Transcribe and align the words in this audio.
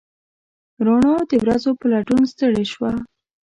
روڼا 0.85 1.15
د 1.29 1.31
ورځو 1.43 1.71
په 1.79 1.85
لټون 1.91 2.21
ستړې 2.31 2.65
شوه 2.73 2.91